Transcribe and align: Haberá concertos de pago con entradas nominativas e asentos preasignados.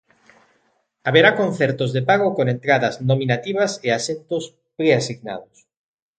Haberá 1.07 1.29
concertos 1.41 1.89
de 1.95 2.01
pago 2.09 2.27
con 2.37 2.45
entradas 2.55 2.95
nominativas 3.09 3.71
e 3.87 3.89
asentos 3.99 4.43
preasignados. 4.77 5.55